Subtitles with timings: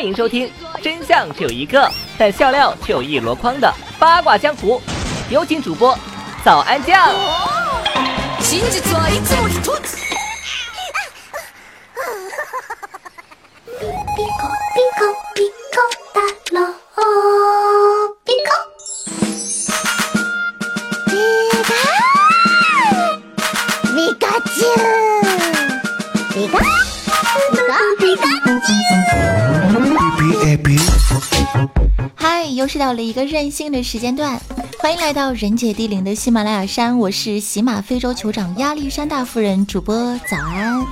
[0.00, 0.50] 欢迎收听
[0.82, 4.80] 真相只有一个，但笑料却有一箩筐的八卦江湖。
[5.28, 5.94] 有请主播
[6.42, 7.10] 早安酱。
[32.80, 34.40] 到了一个任性的时间段，
[34.78, 40.82] 欢迎来到人杰地灵的喜马拉雅山，我是喜马非洲酋长亚历山大夫人主播早安。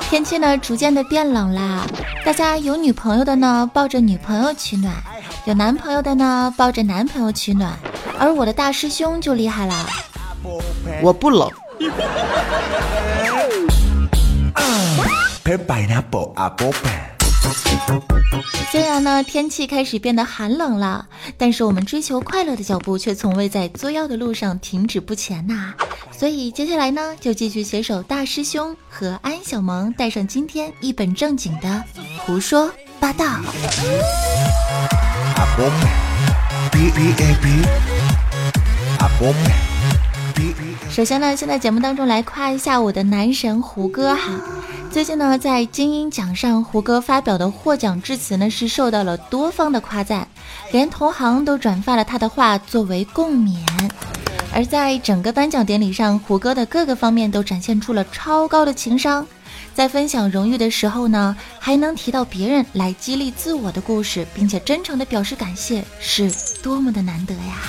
[0.00, 1.86] 天气呢逐渐的变冷啦，
[2.24, 4.92] 大家有女朋友的呢抱着女朋友取暖，
[5.44, 7.72] 有男朋友的呢抱着男朋友取暖，
[8.18, 9.86] 而我的大师兄就厉害了，
[11.04, 11.48] 我不冷。
[18.70, 25.74] 虽然呢天气开始变得寒冷了，但是我们追求快乐的脚步却从未在作妖的路上停止不前呐。
[26.12, 31.82] 所以接下来呢，就继续携手大师兄和安小萌，带上今天一本正经的
[32.18, 32.70] 胡说
[33.00, 33.26] 八道。
[40.90, 44.30] 首先呢，先在节目当中来夸一下我的男神胡歌哈。
[44.90, 50.26] 最近呢，在金鹰奖上，胡歌发表的获奖致辞呢，是受到了多方的夸赞，
[50.72, 53.56] 连同行都转发了他的话作为共勉。
[54.52, 59.24] 而在整个颁奖典礼上，胡歌的各个方面都展现出了超高的情商，
[59.72, 66.28] 在分享荣誉的时候呢，还能提到别人来激励自我的故事，并且真诚的表示感谢，是
[66.64, 67.62] 多么的难得呀！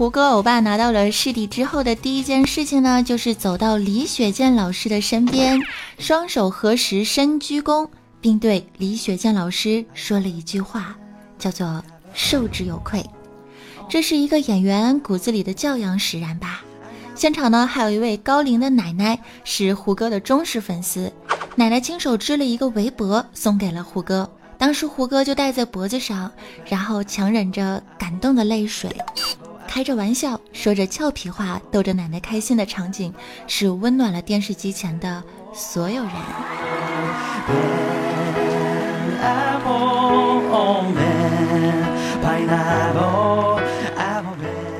[0.00, 5.60] 胡歌欧巴拿到了视帝之后的第一件事情呢，就是走到李雪健老师的身边，
[5.98, 7.86] 双手合十深鞠躬，
[8.18, 10.96] 并对李雪健老师说了一句话，
[11.38, 13.04] 叫做“受之有愧”。
[13.90, 16.62] 这是一个演员骨子里的教养使然吧。
[17.14, 21.12] 现场呢，还有一位高龄的奶奶，是胡歌的忠实粉丝。
[21.56, 24.26] 奶奶亲手织了一个围脖送给了胡歌，
[24.56, 26.32] 当时胡歌就戴在脖子上，
[26.64, 28.90] 然后强忍着感动的泪水，
[29.72, 33.14] 开着玩笑，说着俏皮话，逗着奶奶开心的场景，
[33.46, 35.22] 是温暖了电视机前的
[35.52, 36.12] 所有人。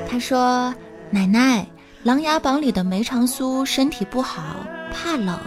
[0.09, 0.75] 他说
[1.09, 1.63] ：“奶奶，
[2.03, 4.43] 《琅琊榜》里的梅长苏身体不好，
[4.93, 5.39] 怕冷。”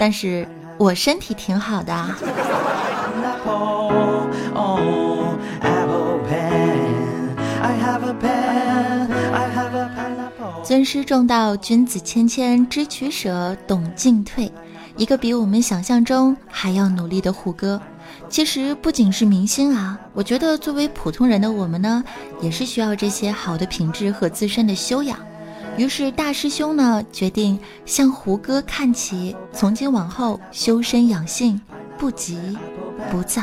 [0.00, 2.06] 但是我身体挺好的。
[10.62, 14.50] 尊师重道，君子谦谦，知取舍，懂进退。
[14.96, 17.80] 一个比我们想象中还要努力的胡歌，
[18.28, 22.04] 其实不仅是明星啊，我觉得作为普通人的我们呢，
[22.40, 25.18] 也是需要这些好的品质和自身的修养。
[25.78, 31.58] 于是大师兄呢决定向胡歌看齐，从今往后修身养性，
[31.96, 32.56] 不急
[33.10, 33.42] 不躁。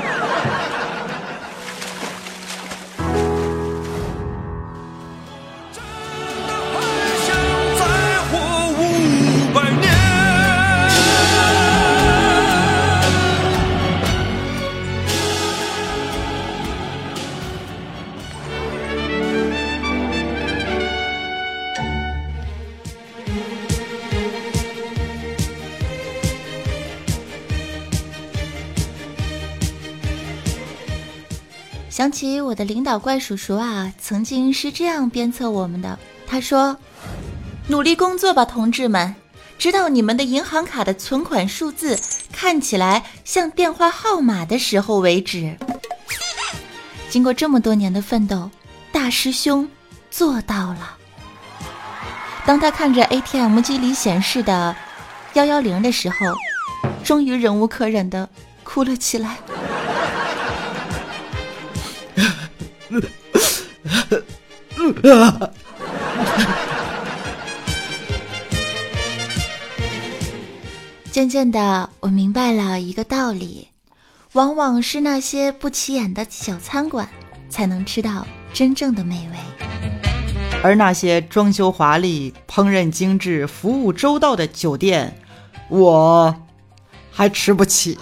[32.01, 35.99] 想起我的领导怪叔叔啊，曾经是这样鞭策我们的。
[36.25, 36.75] 他说
[37.69, 39.13] ：“努力工作吧，同志们，
[39.59, 41.99] 直到你们的银行卡的存款数字
[42.31, 45.55] 看起来像电话号码的时候为止。”
[47.07, 48.49] 经过这么多年的奋斗，
[48.91, 49.69] 大师兄
[50.09, 50.97] 做到了。
[52.47, 54.75] 当他看着 ATM 机里显示的
[55.33, 56.15] 幺幺零的时候，
[57.03, 58.27] 终于忍无可忍的
[58.63, 59.37] 哭了起来。
[71.11, 73.67] 渐渐的，我明白了一个道理：
[74.33, 77.07] 往往是那些不起眼的小餐馆，
[77.49, 79.37] 才能吃到真正的美味。
[80.63, 85.19] 而那些装修华丽、烹饪精致、服务周到的酒店，
[85.69, 86.35] 我
[87.11, 87.97] 还吃不起。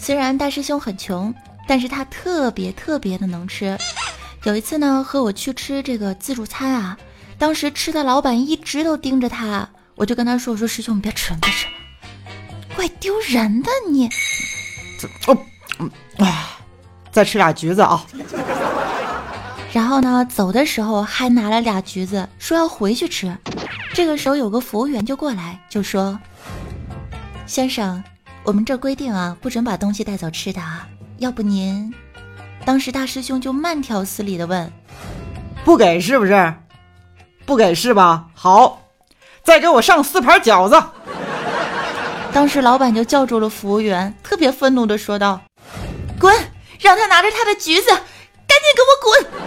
[0.00, 1.32] 虽然大师兄很穷，
[1.68, 3.76] 但是他特别特别的能吃。
[4.44, 6.96] 有一次呢，和我去吃这个自助餐啊，
[7.36, 11.72] 当时吃的老板一直都盯着他，我就跟他说：“我说师兄，你别吃了，别吃了，
[12.74, 14.08] 怪丢人的你。”
[15.28, 15.36] 哦，
[16.16, 16.46] 哎，
[17.12, 18.02] 再吃俩橘子啊。
[19.70, 23.36] 然后呢，走的时候还拿了俩橘子，说要回去吃。
[23.92, 26.18] 这个时候有个服务员就过来就说
[27.46, 28.02] ：“先生，
[28.42, 30.88] 我们这规定啊，不准把东西带走吃的啊，
[31.18, 31.92] 要不您……”
[32.64, 34.70] 当时大师兄就慢条斯理的问
[35.64, 36.54] ：“不给是不是？
[37.46, 38.26] 不给是吧？
[38.34, 38.82] 好，
[39.42, 40.82] 再给我上四盘饺子。”
[42.32, 45.40] 当时老板就叫住了服务员，特别愤怒的说道
[46.20, 46.34] ：“滚！
[46.80, 49.39] 让他拿着他的橘子，赶紧给我滚！”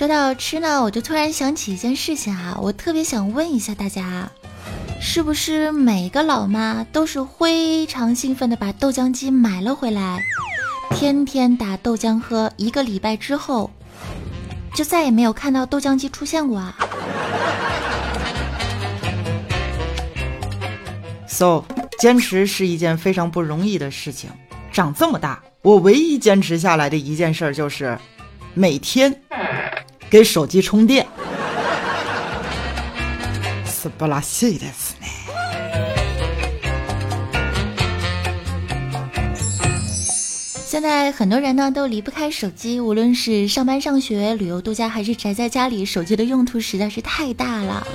[0.00, 4.30] 说到吃呢，我就突然想起一件事情啊，我特别想问一下大家，
[4.98, 10.24] 是不是每个老妈都是非常兴奋的把豆浆机买了回来，
[10.92, 13.70] 天天打豆浆喝，一个礼拜之后，
[14.74, 16.74] 就再也没有看到豆浆机出现过啊
[21.28, 21.64] ？So，
[21.98, 24.30] 坚持是一件非常不容易的事情。
[24.72, 27.98] 长这么大，我唯一坚持下来的一件事就是
[28.54, 29.14] 每天。
[30.10, 31.06] 给手机充电，
[33.64, 35.06] 是不拉稀的是呢。
[40.66, 47.86] 现在很多人呢都离不开手机，无论是上班、上学、旅游、度假，还是宅在家里，手机的用途实在是太大了。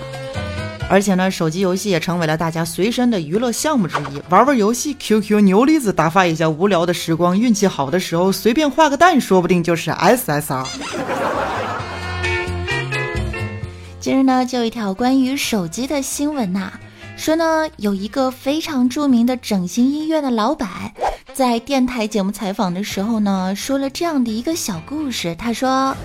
[0.88, 4.22] 而且呢，手机游戏也成为了大家随身的娱乐项目之一。
[4.30, 10.66] 玩玩游戏，QQ 牛离子打发一下无聊的时光，运气好的时候随便画个蛋，说不定就是 SSR。
[14.06, 16.74] 今日呢，就有一条关于手机的新闻呐，
[17.18, 20.94] 说呢，有一个非常著名的整形医院的老板，
[21.34, 25.34] 在电台节目采访的时候呢，说了这样的一个小故事。
[25.34, 25.98] 他说，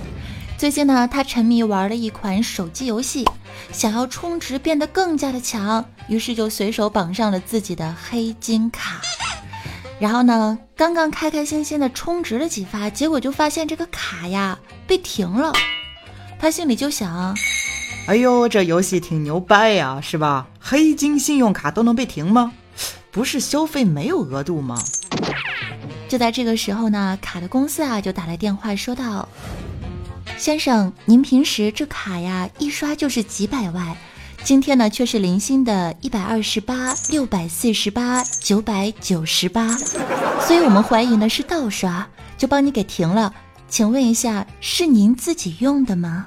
[0.56, 3.26] 最近呢，他沉迷玩了一款手机游戏，
[3.70, 9.02] 想要充值变得更加的强，于是就随手绑上了自己的黑金卡。
[9.98, 15.52] 然后呢，刚刚开开心心的充值了几发，结果就发现这个卡呀被停了。
[16.38, 17.36] 他心里就想。
[18.06, 20.48] 哎呦，这游戏挺牛掰呀，是吧？
[20.58, 22.52] 黑金信用卡都能被停吗？
[23.12, 24.82] 不是消费没有额度吗？
[26.08, 29.28] 就在这个时候呢，卡的公司啊就打来电话说道
[30.36, 33.96] ：“先生，您平时这卡呀一刷就是几百万，
[34.42, 39.68] 今天呢却是零星的一百二十八、六百四十八、九百九十八，
[40.40, 43.32] 所以我们怀疑呢是盗刷，就帮你给停了。
[43.68, 46.26] 请问一下，是您自己用的吗？”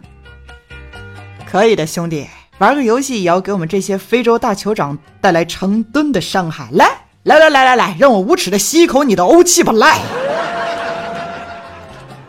[1.53, 2.27] 可以的，兄弟，
[2.57, 6.67] 玩个游戏也要给我们这些非洲大酋长带来成吨的伤害。
[6.71, 6.83] 来，
[7.21, 9.71] 来，来，来，来，来，让我无耻的吸一口你的欧气吧！
[9.71, 9.99] 来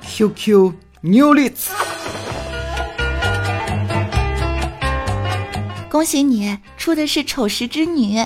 [0.03, 1.69] ，QQ New Leads，
[5.89, 8.23] 恭喜你出的是丑时之女。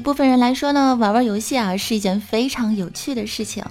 [0.00, 3.62] 一部分人来说呢，玩玩游戏啊是一件非常有趣的事情。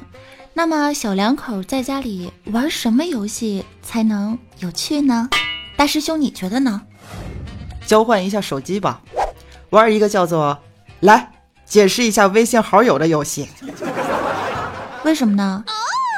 [0.54, 5.28] 那么小两口在家里玩什么游戏才能有趣呢？
[5.76, 6.84] 大师兄，你觉得呢？
[7.88, 9.02] 交换一下手机吧，
[9.72, 10.56] 玩一个叫做
[11.02, 11.32] “来
[11.66, 13.50] 解释一下微信好友”的游戏。
[15.04, 15.66] 为什么呢？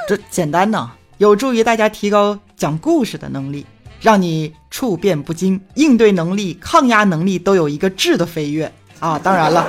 [0.10, 3.66] 这简单呢，有助于大家提高讲故事的能力，
[4.02, 9.18] 让你处变不惊，应对能力、抗压能力都有一个质的飞跃啊！
[9.18, 9.66] 当然了。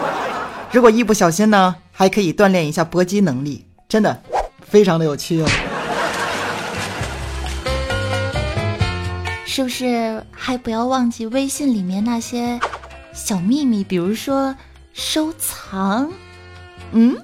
[0.73, 4.23] 如果一不小心呢，还可以锻炼一下搏击能力，真的
[4.67, 5.49] 非常的有趣哦。
[9.45, 12.59] 是不是还不要忘记微信里面那些
[13.13, 14.57] 小秘密，比如说
[14.95, 16.11] 收藏？
[16.93, 17.15] 嗯，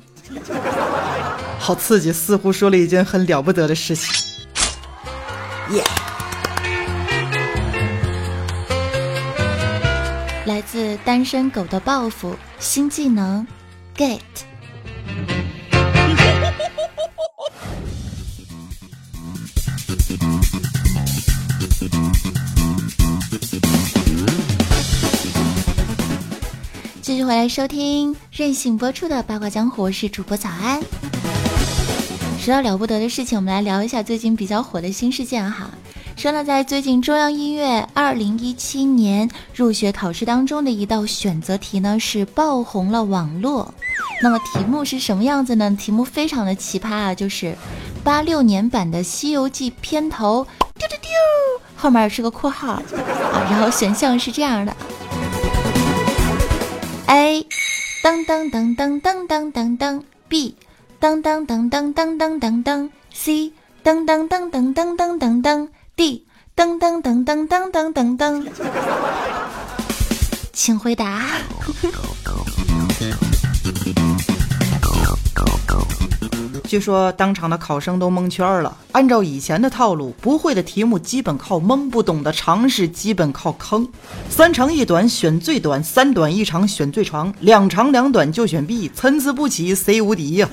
[1.58, 4.14] 好刺激，似乎说了一件很了不得的事情。
[5.70, 5.82] 耶。
[10.48, 13.46] 来自单身狗的报复新技能
[13.94, 14.18] ，get。
[27.02, 30.80] 继续回来收听任性播出的八卦江湖，是主播早安。
[32.40, 35.68] 说到了不得的事情，我们来聊一下最近比较火的新事件哈。
[36.18, 43.72] 说了，在最近中央音乐二零一七年入学考试当中的一道选择题呢，是爆红了网络。
[44.20, 45.70] 那么题目是什么样子呢？
[45.78, 47.56] 题目非常的奇葩啊，就是
[48.02, 50.44] 八六年版的《西游记》片头，
[50.74, 51.08] 丢丢丢，
[51.76, 52.82] 后面是个括号啊，
[53.48, 54.76] 然后选项是这样的。
[57.06, 57.46] A，
[58.02, 60.56] 噔噔噔噔噔噔噔噔，B，
[61.00, 63.52] 噔噔噔噔噔噔噔噔，C，
[63.84, 65.68] 噔噔噔噔噔噔噔噔
[65.98, 66.24] ，D，
[66.54, 68.46] 噔噔噔噔噔噔噔噔，
[70.52, 71.24] 请回答。
[76.68, 78.76] 据说当场的考生都蒙圈了。
[78.92, 83.88] 按照以前的套路，不会的题目基本靠蒙，不懂的常识基本靠坑。
[84.30, 90.48] 三长一短选最短，三短一长选最长，两长两短就选 B，参差不齐 C 无敌呀。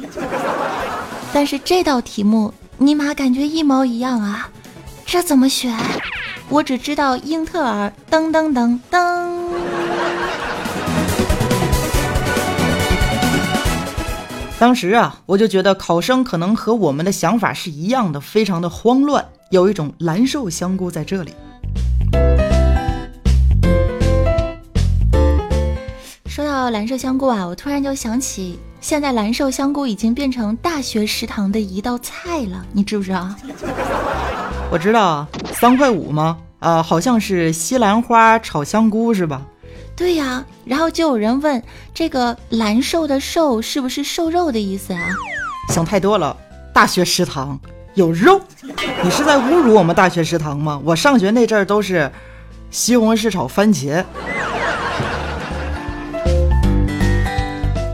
[1.32, 4.50] 但是这道题目尼玛感觉一毛一样啊，
[5.16, 5.74] 这怎么选？
[6.50, 9.30] 我只知道英特尔噔噔噔噔。
[14.60, 21.34] 当时啊，我就觉得考生可能和我们的想法是一样的，非常的慌乱，有一种蓝瘦香菇在这里。
[26.26, 33.34] 说到蓝瘦香菇啊，我突然就想起，现在蓝瘦香菇已经变成大学食堂的一道菜了，你知不知道？
[34.72, 36.38] 我知道，三块五吗？
[36.60, 39.42] 啊，好像是西兰花炒香菇是吧？
[39.96, 41.62] 对呀，然后就有人问
[41.94, 45.00] 这个“兰瘦”的“瘦”是不是瘦肉的意思啊？
[45.70, 46.36] 想太多了，
[46.74, 47.58] 大学食堂
[47.94, 48.42] 有肉，
[49.04, 50.82] 你是在侮辱我们大学食堂吗？
[50.84, 52.12] 我上学那阵儿都是
[52.70, 54.04] 西红柿炒番茄，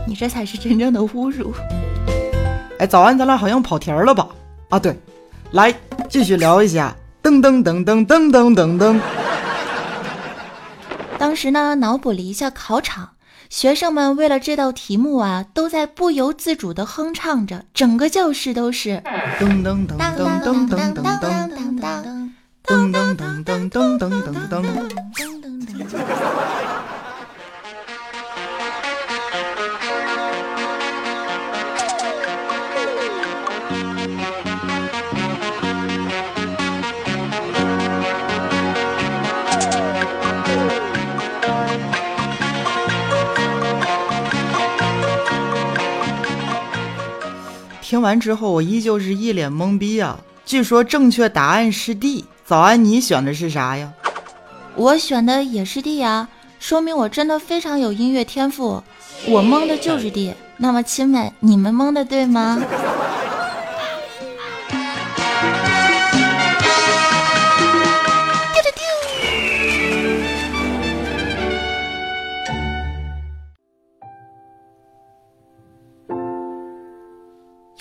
[0.06, 1.54] 你这才是真正的侮辱。
[2.78, 4.26] 哎，早安，咱俩好像跑题了吧？
[4.70, 4.98] 啊，对，
[5.52, 5.74] 来
[6.08, 8.98] 继续聊一下，噔噔噔噔噔噔噔噔。
[11.18, 13.10] 当时呢，脑补了一下考场，
[13.50, 19.02] 学生们为了这道题目啊，都在不由自主地哼唱着，整个教室都是
[19.38, 21.50] 噔噔噔噔噔噔噔噔
[22.64, 24.10] 噔噔噔噔噔噔
[24.48, 24.64] 噔噔。
[47.92, 50.18] 听完之后，我依旧是一脸懵逼啊！
[50.46, 52.24] 据说正确答案是 D。
[52.42, 53.92] 早安，你选的是啥呀？
[54.74, 56.26] 我选的也是 D 呀，
[56.58, 58.82] 说明我真的非常有音乐天赋。
[59.26, 60.32] 我蒙的就是 D。
[60.56, 62.58] 那么，亲们，你们蒙的对吗？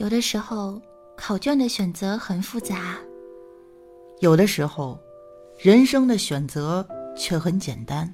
[0.01, 0.81] 有的时候，
[1.15, 2.75] 考卷的选择很复杂；
[4.19, 4.99] 有的时候，
[5.59, 6.83] 人生的选择
[7.15, 8.11] 却很简单。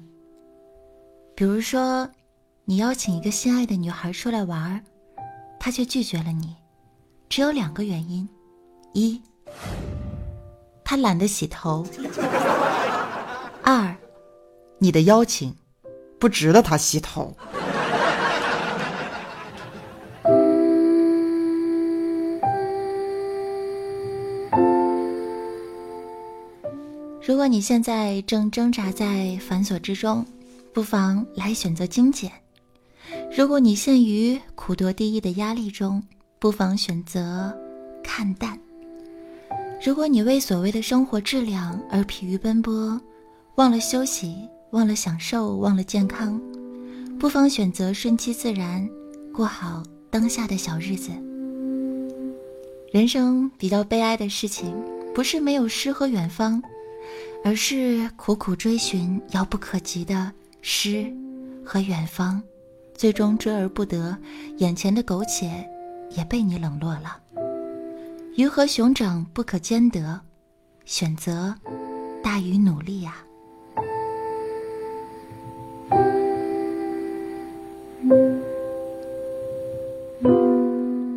[1.34, 2.06] 比如说，
[2.66, 4.84] 你邀请一个心爱的女孩出来玩，
[5.58, 6.54] 她却拒绝了你，
[7.30, 8.28] 只有两个原因：
[8.92, 9.22] 一，
[10.84, 11.86] 她懒得洗头；
[13.64, 13.96] 二，
[14.76, 15.56] 你的邀请
[16.20, 17.34] 不值得她洗头。
[27.48, 30.24] 你现在正挣扎在繁琐之中，
[30.72, 32.30] 不妨来选择精简；
[33.34, 36.02] 如果你陷于苦多第一的压力中，
[36.38, 37.56] 不妨选择
[38.04, 38.54] 看淡；
[39.82, 43.00] 如果你为所谓的生活质量而疲于奔波，
[43.54, 44.36] 忘了休息，
[44.72, 46.38] 忘了享受，忘了健康，
[47.18, 48.86] 不妨选择顺其自然，
[49.32, 51.10] 过好当下的小日子。
[52.92, 54.74] 人生比较悲哀的事情，
[55.14, 56.62] 不是没有诗和远方。
[57.48, 61.10] 而是苦苦追寻遥不可及的诗
[61.64, 62.42] 和远方，
[62.94, 64.14] 最终追而不得，
[64.58, 65.66] 眼前的苟且
[66.10, 67.18] 也被你冷落了。
[68.36, 70.20] 鱼和熊掌不可兼得，
[70.84, 71.54] 选择
[72.22, 73.16] 大于努力呀。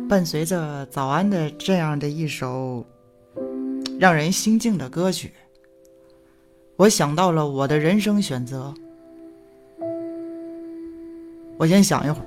[0.08, 2.86] 伴随着早安的这样的一首
[4.00, 5.34] 让人心静的歌曲。
[6.76, 8.74] 我想到了我的人生选择，
[11.56, 12.26] 我先想一会儿。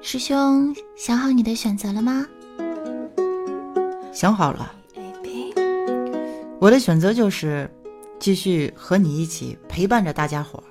[0.00, 2.26] 师兄，想好你的选择了吗？
[4.12, 4.72] 想好了，
[6.60, 7.70] 我的选择就是
[8.20, 10.64] 继续和你一起陪伴着大家伙儿，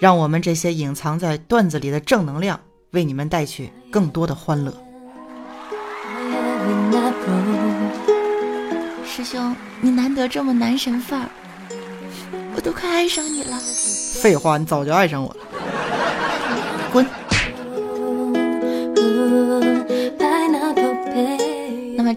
[0.00, 2.58] 让我们这些隐藏在段子里的正能量
[2.90, 4.72] 为你们带去更多的欢乐。
[9.06, 11.28] 师兄，你难得这么男神范儿，
[12.56, 13.56] 我都快爱上你了。
[14.20, 15.40] 废话，你早就爱上我了，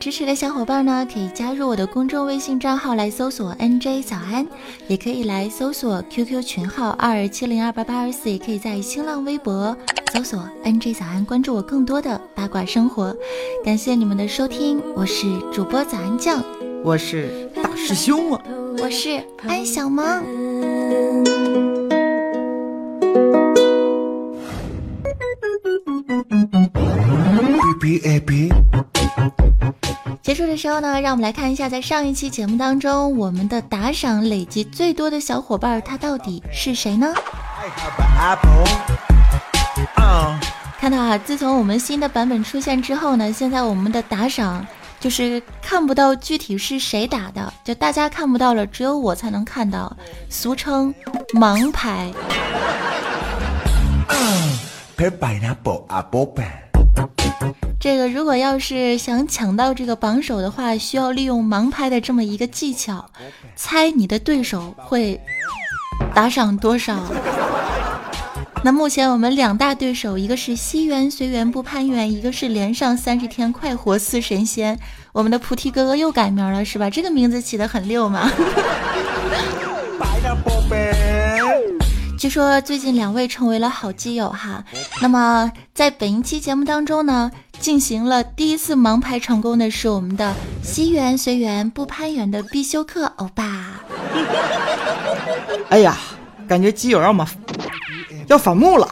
[0.01, 4.47] 支持的小伙伴呢，可以加入我的公众微信账号来搜索 NJ 早安，
[4.87, 9.77] 也可以来搜索 QQ 群号二二七零二八八二四，也可以在新浪微博
[10.11, 13.15] 搜索 NJ 早安，关注我更多的八卦生活。
[13.63, 16.43] 感谢你们的收听，我是主播早安酱，
[16.83, 18.41] 我是大师兄啊，
[18.81, 20.23] 我是安小萌。
[27.81, 28.50] 结
[30.41, 37.13] 束的时候呢，让我们来看一下，在上一期节目当中，我们的打赏累计最多的小伙伴，他到底是谁呢？
[40.79, 44.65] 看到啊，自从我们新的版本出现之后呢，现在我们的打赏
[44.99, 49.95] 就是看不到具体是谁打的，就大家看不到了，只有我才能看到，
[50.27, 50.93] 俗称
[51.35, 52.11] 盲牌。
[57.81, 63.09] 这个如果要是想抢到这个榜首的话，需要利用盲拍的这么一个技巧，
[63.55, 65.19] 猜你的对手会
[66.13, 66.99] 打赏多少。
[68.63, 74.77] 那目前我们两大对手，一个是西园随缘不攀缘，一个是连上三十天快活似神仙。
[75.11, 76.87] 我们的菩提哥哥又改名了是吧？
[76.87, 78.31] 这个名字起的很溜嘛。
[82.21, 84.63] 据说最近两位成为了好基友哈。
[85.01, 90.31] 那么在本一期节目当中呢，进行了第一次盲牌成功的是我们的
[90.61, 93.81] 西缘随缘不攀缘的必修课欧巴。
[95.69, 95.97] 哎呀，
[96.47, 97.27] 感觉基友要么
[98.27, 98.87] 要反目了。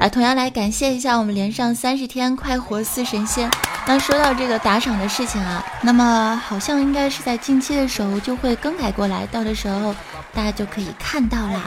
[0.00, 3.50] 啊，同样来感谢一下我们连上三十天快活似神仙。
[3.86, 9.94] 那说到这个打赏的事情啊，那么好像应该是在近期的时候就会更改过来，到的时候
[10.32, 11.66] 大家就可以看到啦。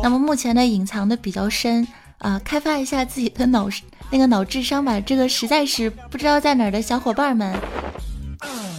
[0.00, 1.84] 那么目前呢，隐藏的比较深
[2.18, 3.68] 啊，开发一下自己的脑
[4.10, 5.00] 那个脑智商吧。
[5.00, 7.52] 这个实在是不知道在哪儿的小伙伴们，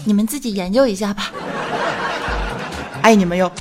[0.06, 1.30] 你们自己研究一下吧。
[3.02, 3.52] 爱你们哟。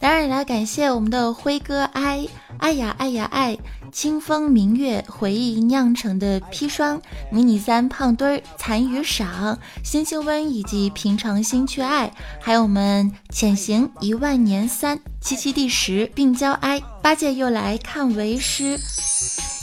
[0.00, 2.26] 当然也来感谢我们的辉哥爱
[2.58, 3.56] 爱呀爱呀爱，
[3.92, 18.78] 清风明月回忆酿成的砒霜，迷你三胖墩儿残余赏，星星温以及平常心去爱，还有我们潜行一万年三七七第十病娇哀八戒又来看为师，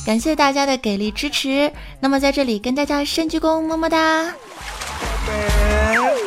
[0.06, 1.72] 感谢大家的给力支持。
[2.00, 4.34] 那么在这里跟大家深鞠躬，么么哒。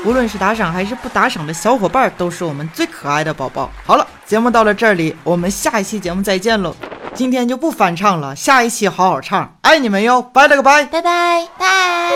[0.05, 3.71] 无论是打赏还是不打赏的小伙伴，都是我们最可爱的宝宝。
[3.85, 6.77] 好了，节目到了这里，我们下一期节目再见喽。
[7.15, 9.57] 今天就不翻唱了，下一期好好唱。
[9.63, 12.11] 爱你们哟，拜了个拜，拜拜拜。